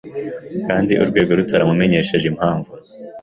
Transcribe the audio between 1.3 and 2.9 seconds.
rutaramumenyesheje impamvu